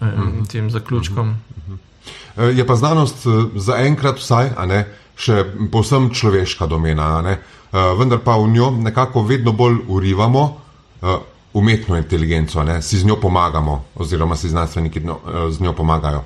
[0.01, 0.45] eh, mhm.
[0.45, 1.29] tem zaključkom.
[1.29, 1.73] Mhm.
[2.37, 2.59] Mhm.
[2.59, 4.85] Je pa znanost eh, zaenkrat vsaj, ne,
[5.17, 7.39] še povsem človeška domena, eh,
[7.99, 10.61] vendar pa v njo nekako vedno bolj urivamo
[11.55, 15.01] umetno inteligenco, ne, si z njo pomagamo, oziroma si znanstveniki
[15.51, 16.25] z njo pomagajo.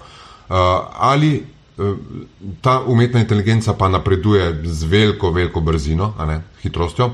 [0.98, 1.44] Ali
[2.60, 7.10] ta umetna inteligenca pa napreduje z veliko, veliko brzino, ne, hitrostjo?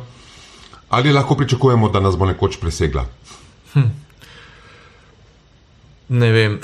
[0.88, 3.06] Ali lahko pričakujemo, da nas bo nekoč presegla?
[3.72, 3.88] Hm.
[6.08, 6.58] Ne vem.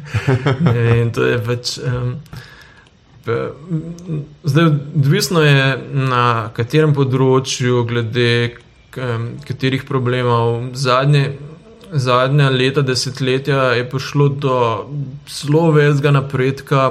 [0.74, 1.12] ne vem.
[1.12, 1.78] To je pač.
[1.78, 2.16] Um,
[4.42, 8.56] zdaj, odvisno je na katerem področju, glede
[9.46, 10.74] katerih problemov.
[10.74, 11.36] Zadnje,
[11.92, 14.56] zadnja leta, desetletja je prišlo do
[15.28, 16.88] zelo velikega napredka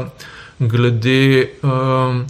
[0.59, 2.25] glede um,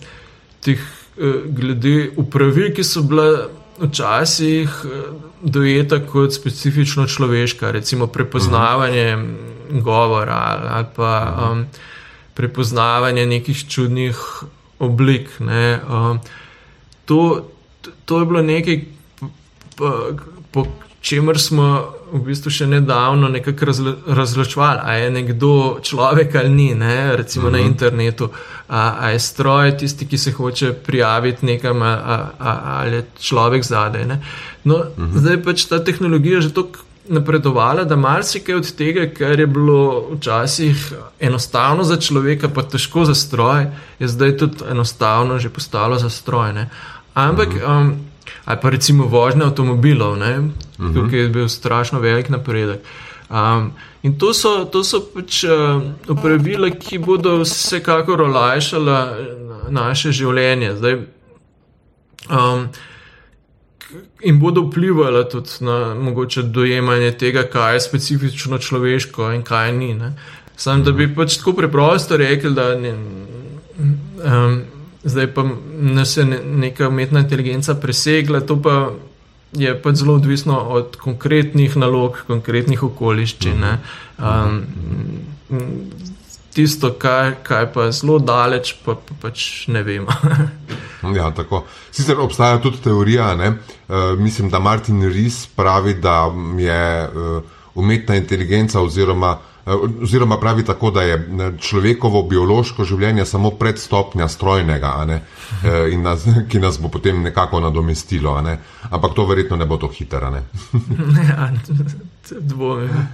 [0.61, 0.79] teh.
[1.19, 4.99] Glede upravil, ki so bile včasih eh,
[5.43, 11.65] dojeta kot specifično človeška, recimo prepoznavanje uh govora ali pa um,
[12.33, 14.17] prepoznavanje nekih čudnih
[14.79, 15.29] oblik.
[15.39, 15.79] Ne.
[15.89, 16.19] Um,
[17.05, 17.49] to,
[18.05, 18.81] to je bilo nekaj,
[19.79, 19.91] po,
[20.51, 20.65] po
[21.01, 21.67] čemer smo
[22.11, 25.51] v bistvu še nedavno nekako razlo, razločevali, ali je nekdo
[25.85, 27.15] človek ali ni, ne?
[27.15, 27.53] recimo uh -huh.
[27.53, 27.67] na mhm.
[27.67, 28.29] internetu,
[28.67, 31.81] ali je stroj tisti, ki se hoče prijaviti nekam,
[32.39, 34.05] ali je človek zadaj.
[34.63, 35.13] No, uh mhm.
[35.13, 35.19] -huh.
[35.19, 40.93] Zdaj pač ta tehnologija že tako napredovala, da marsikaj od tega, kar je bilo včasih
[41.19, 43.65] enostavno za človeka, pa težko za stroj,
[43.99, 46.53] je zdaj tudi enostavno že postalo za stroj.
[46.53, 46.69] Ne?
[47.13, 47.47] Ampak.
[47.47, 47.81] Uh -huh.
[47.81, 48.08] um,
[48.45, 50.51] ali pa recimo vožnja avtomobilov, uh mhm.
[50.79, 50.93] -huh.
[50.93, 52.79] tukaj je bil strašno velik napredek.
[53.29, 59.17] Um, in to so, to so pač uh, upravila, ki bodo vsekakor olajšala
[59.69, 60.75] naše življenje.
[60.75, 60.95] Zdaj,
[62.29, 62.67] um,
[64.21, 69.93] in bodo vplivala tudi na mogoče dojemanje tega, kaj je specifično človeško in kaj ni.
[70.55, 71.15] Sam, da bi mhm.
[71.15, 72.97] pač tako preprosto rekel, da ne.
[74.25, 74.61] Um,
[75.03, 78.91] zdaj pa nas je neka umetna inteligenca presegla, to pa
[79.53, 83.65] je pač zelo odvisno od konkretnih nalog, konkretnih okoliščin.
[84.19, 84.61] Um,
[86.53, 90.13] tisto, kaj, kaj pa je zelo daleč, pa, pa pač ne vemo.
[91.19, 91.63] ja, tako.
[91.91, 97.41] Sicer obstaja tudi teorija, uh, mislim, da Martin Ries pravi, da je uh,
[97.75, 99.58] umetna inteligenca oziroma Eh,
[100.01, 106.59] oziroma pravi tako, da je eh, človekovo biološko življenje samo predstopnja strojnega, eh, nas, ki
[106.59, 108.41] nas bo potem nekako nadomestilo.
[108.41, 108.57] Ne?
[108.89, 110.19] Ampak to verjetno ne bo to hitro.
[111.29, 111.51] ja,
[112.39, 113.07] dvomim.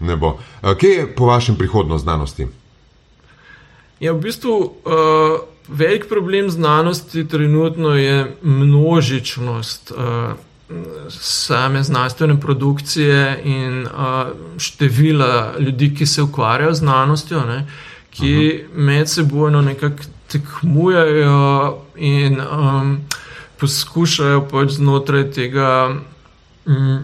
[0.00, 0.38] Ne bo.
[0.62, 2.46] Kje je po vašem prihodnost znanosti?
[4.00, 9.92] Ja, v bistvu uh, velik problem znanosti trenutno je množičnost.
[9.92, 10.40] Uh,
[11.10, 13.90] same znanstvene produkcije in uh,
[14.58, 17.66] števila ljudi, ki se ukvarjajo z znanostjo, ne,
[18.10, 18.84] ki uh -huh.
[18.84, 23.00] med sebojno nekako tekmujejo in um,
[23.60, 25.96] poskušajo pač znotraj tega
[26.66, 26.98] um,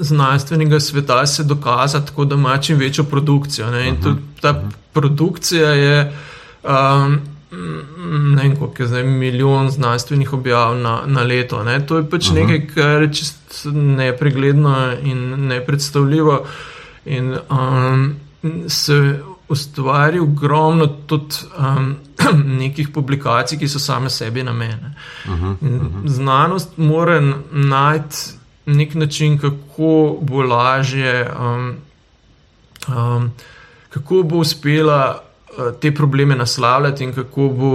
[0.00, 3.70] znanstvenega sveta se dokaza tako, da ima čim večjo produkcijo.
[3.70, 3.88] Ne?
[3.88, 4.02] In Mhm.
[4.02, 6.16] tudi ta produkcija je.
[6.62, 11.64] Um, Ne vem, koliko je zdaj milijon znanstvenih objav na, na leto.
[11.64, 11.86] Ne?
[11.86, 12.40] To je pač uh -huh.
[12.40, 16.46] nekaj, kar je čist nepregledno in nepredstavljivo.
[17.04, 18.14] In um,
[18.68, 21.96] se ustvari ogromno tudi um,
[22.60, 24.94] nekih publikacij, ki so same sebi namene.
[25.26, 26.08] Uh -huh, uh -huh.
[26.08, 27.20] Znanost mora
[27.52, 28.16] najti
[28.66, 31.74] nek način, kako bo lažje, um,
[32.88, 33.30] um,
[33.88, 35.29] kako bo uspela
[35.80, 37.72] te probleme naslavljati in kako bo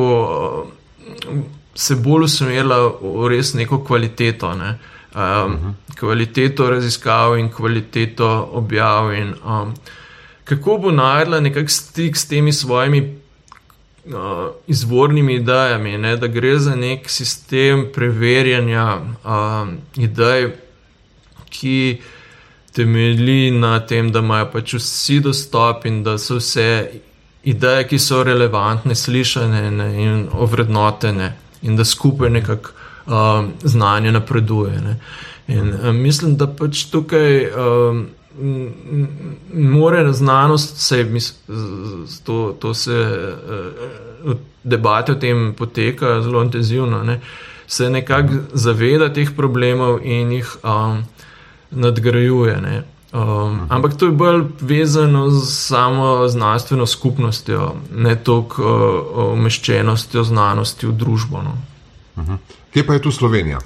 [1.76, 4.54] se bolj usmerila v res neko kvaliteto.
[4.56, 4.78] Ne?
[5.16, 5.74] Um, uh -huh.
[6.00, 9.74] Kvaliteto raziskav in kvaliteto objav, in um,
[10.44, 13.18] kako bo najdla nekakšen stik s temi svojimi
[14.06, 14.14] uh,
[14.68, 16.18] izvornimi idejami, ne?
[16.18, 20.52] da gre za nek sistem preverjanja um, idej,
[21.50, 22.02] ki
[22.74, 26.92] temelji na tem, da imajo pač vsi dostop in da so vse
[27.46, 32.70] ideje, ki so relevantne, slišane ne, in ovrednotene, in da skupaj nekako
[33.06, 34.82] um, znanje napreduje.
[34.82, 35.00] Ne.
[35.48, 38.08] In um, mislim, da pač tukaj um,
[39.54, 41.06] mora znanost, vse
[42.26, 42.98] to, to se
[44.26, 47.20] uh, debate o tem poteka zelo intenzivno, ne,
[47.68, 51.06] se nekako zaveda teh problemov in jih um,
[51.72, 52.58] nadgrajuje.
[52.62, 52.84] Ne.
[53.16, 58.64] Um, ampak to je bolj vezano z samo znanstveno skupnostjo, ne toliko
[59.16, 61.42] uh, umeščenostjo znanosti v družbo.
[61.42, 61.58] No.
[62.16, 62.38] Uh -huh.
[62.74, 63.60] Kje pa je tu Slovenija?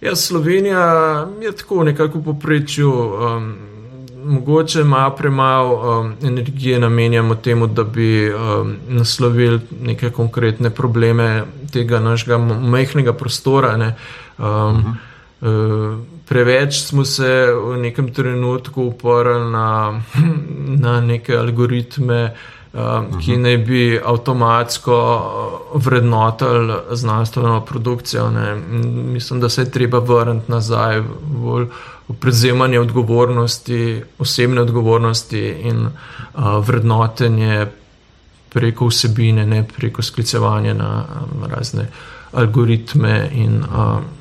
[0.00, 0.84] Ja, Slovenija
[1.40, 2.92] je tako nekako v poprečju.
[2.92, 3.56] Um,
[4.24, 12.00] mogoče malo premalo um, energije namenjamo temu, da bi um, naslovili neke konkretne probleme tega
[12.00, 13.76] našega majhnega prostora.
[13.76, 13.94] Ne,
[14.38, 14.48] um, uh
[15.42, 15.92] -huh.
[15.94, 20.02] uh, Preveč smo se v nekem trenutku uporali na,
[20.84, 22.34] na neke algoritme,
[22.72, 24.98] um, ki naj bi avtomatsko
[25.74, 28.28] vrednotili znanstveno produkcijo.
[28.30, 28.54] Ne.
[29.10, 31.66] Mislim, da se je treba vrniti nazaj v,
[32.08, 37.66] v prevzemanje odgovornosti, osebne odgovornosti in uh, vrednotenje
[38.54, 41.90] preko vsebine, ne preko sklicevanja na um, razne
[42.32, 44.19] algoritme in um,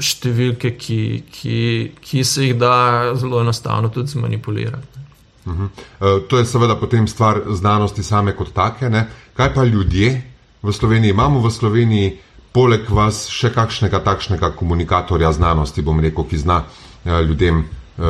[0.00, 1.00] številke, ki,
[1.32, 1.58] ki,
[2.00, 5.00] ki se jih da zelo enostavno tudi zmanipulirati.
[5.46, 5.64] Uh -huh.
[5.64, 8.90] uh, to je seveda potem stvar znanosti same kot take.
[8.90, 9.06] Ne?
[9.34, 10.22] Kaj pa ljudje
[10.62, 11.10] v Sloveniji?
[11.10, 12.18] Imamo v Sloveniji
[12.52, 18.04] poleg vas še kakšnega takšnega komunikatorja znanosti, bom rekel, ki zna uh, ljudem uh,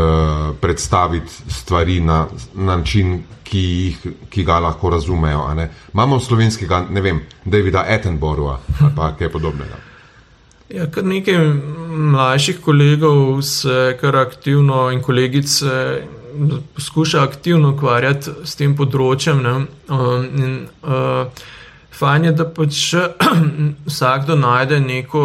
[0.60, 3.98] predstaviti stvari na, na način, ki, jih,
[4.30, 5.68] ki ga lahko razumejo.
[5.94, 8.58] Imamo slovenskega, ne vem, Davida Attenborougha
[8.96, 9.89] ali kaj podobnega.
[10.70, 11.38] Ja, kar nekaj
[11.90, 16.02] mlajših kolegov se kar aktivno in kolegice
[16.74, 19.40] poskuša aktivno ukvarjati s tem področjem.
[19.90, 20.54] Um, in,
[20.86, 21.26] uh,
[21.98, 22.84] fajn je, da pač
[23.90, 25.24] vsakdo najde neko,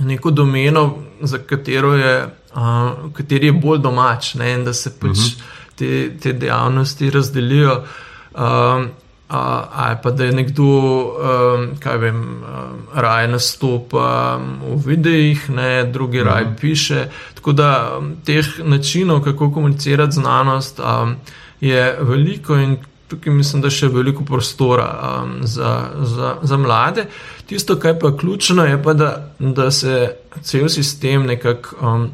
[0.00, 0.84] neko domeno,
[1.22, 2.14] za katero je,
[2.56, 5.42] uh, kateri je bolj domač ne, in da se pač uh -huh.
[5.78, 7.84] te, te dejavnosti razdelijo.
[9.32, 9.38] Um,
[9.72, 12.42] ali pa da je nekdo, um, kaj vem, um,
[12.94, 16.28] raje nastopa v videih, ne, drugi uh -huh.
[16.28, 17.06] raje piše.
[17.34, 21.16] Tako da um, teh načinov, kako komunicirati znanost, um,
[21.60, 22.76] je veliko in
[23.08, 27.06] tukaj mislim, da še veliko prostora um, za, za, za mlade.
[27.46, 32.10] Tisto, kar pa je ključno, je pa, da, da se cel sistem nekako um,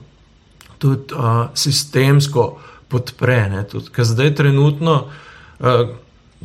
[0.78, 3.64] tudi uh, sistemsko podpre.
[3.92, 5.06] Ker zdaj trenutno.
[5.58, 5.88] Uh,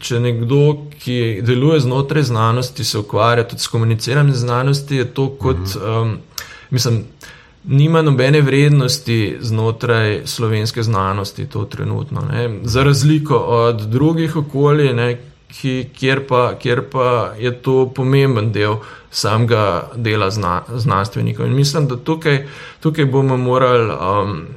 [0.01, 5.75] Če nekdo, ki deluje znotraj znanosti, se ukvarja tudi s komuniciranjem znanosti, je to kot,
[5.77, 6.17] um,
[6.73, 7.03] mislim,
[7.63, 12.21] nima nobene vrednosti znotraj slovenske znanosti, to trenutno.
[12.31, 12.59] Ne.
[12.63, 15.17] Za razliko od drugih okolij, ne,
[15.53, 18.75] ki, kjer, pa, kjer pa je to pomemben del
[19.11, 21.45] samega dela zna, znanstvenikov.
[21.45, 22.47] In mislim, da tukaj,
[22.79, 24.47] tukaj bomo morali um,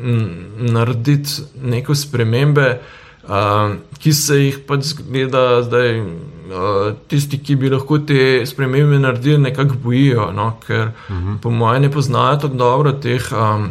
[0.72, 1.31] narediti
[1.62, 2.81] neko spremembe.
[3.27, 9.41] Uh, ki se jih pač zgleda zdaj, uh, tisti, ki bi lahko te spremembe naredili,
[9.49, 10.53] nekako bojijo, no?
[10.66, 11.39] ker uh -huh.
[11.43, 13.68] po mojem ne poznajo tako dobro teh, um,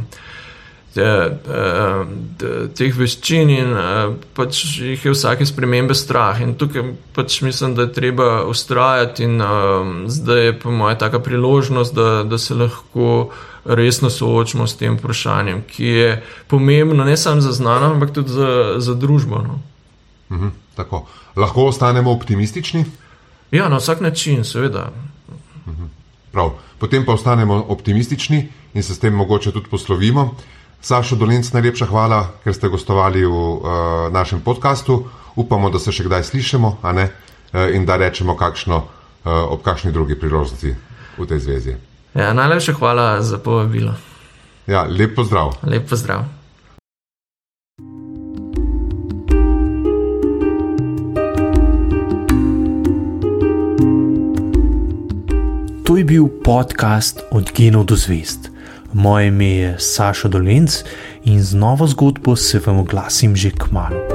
[0.96, 6.40] teh veščin in uh, pač jih je vsake spremembe strah.
[6.42, 11.20] In tukaj pač mislim, da je treba ustrajati in um, zdaj je po mojem taka
[11.20, 13.30] priložnost, da, da se lahko
[13.66, 16.10] resno soočimo s tem vprašanjem, ki je
[16.48, 19.42] pomembno ne samo za znanost, ampak tudi za, za družbo.
[19.42, 19.60] No.
[20.32, 21.06] Mhm, tako.
[21.36, 22.86] Lahko ostanemo optimistični?
[23.52, 24.92] Ja, na vsak način, seveda.
[25.68, 25.92] Mhm.
[26.32, 26.56] Prav.
[26.80, 30.36] Potem pa ostanemo optimistični in se s tem mogoče tudi poslovimo.
[30.86, 33.58] Sašo Dolinc, najlepša hvala, ker ste gostovali v uh,
[34.14, 35.10] našem podkastu.
[35.34, 37.02] Upamo, da se še kdaj slišimo uh,
[37.74, 40.76] in da rečemo kakšno, uh, ob kakšni drugi priložnosti
[41.18, 41.74] v tej zvezi.
[42.14, 43.98] Ja, najlepša hvala za povabilo.
[44.70, 45.58] Ja, lep pozdrav.
[45.66, 46.30] Lep pozdrav.
[55.82, 58.54] To je bil podcast Od genov do zvest.
[58.96, 60.84] Moje ime je Saša Dolence
[61.24, 64.15] in z novo zgodbo se vam oglasim že k malu.